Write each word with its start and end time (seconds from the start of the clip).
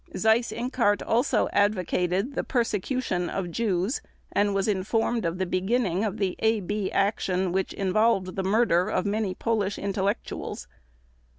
Seyss 0.15 0.51
Inquart 0.51 1.03
also 1.03 1.47
advocated 1.53 2.33
the 2.33 2.43
persecution 2.43 3.29
of 3.29 3.51
Jews 3.51 4.01
and 4.31 4.55
was 4.55 4.67
informed 4.67 5.25
of 5.25 5.37
the 5.37 5.45
beginning 5.45 6.03
of 6.03 6.17
the 6.17 6.35
AB 6.39 6.91
action 6.91 7.51
which 7.51 7.71
involved 7.71 8.35
the 8.35 8.41
murder 8.43 8.89
of 8.89 9.05
many 9.05 9.35
Polish 9.35 9.77
intellectuals. 9.77 10.67